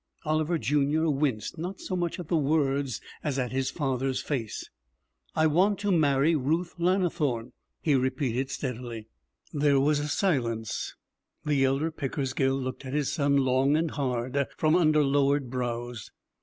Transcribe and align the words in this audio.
Oliver 0.25 0.57
Junior 0.57 1.11
winced, 1.11 1.59
not 1.59 1.79
so 1.79 1.95
much 1.95 2.19
at 2.19 2.27
the 2.27 2.35
words 2.35 3.01
as 3.23 3.37
at 3.37 3.51
his 3.51 3.69
father's 3.69 4.19
face. 4.19 4.67
'I 5.35 5.45
want 5.45 5.79
to 5.81 5.91
marry 5.91 6.35
Ruth 6.35 6.73
Lannithorne,' 6.79 7.53
he 7.83 7.93
repeated 7.93 8.49
steadily. 8.49 9.05
There 9.53 9.79
was 9.79 9.99
a 9.99 10.07
silence. 10.07 10.95
The 11.45 11.63
elder 11.65 11.91
Pickersgill 11.91 12.55
looked 12.59 12.83
at 12.83 12.93
his 12.95 13.11
son 13.11 13.37
long 13.37 13.77
and 13.77 13.91
hard 13.91 14.47
from 14.57 14.75
under 14.75 15.03
lowered 15.03 15.51
brows. 15.51 16.09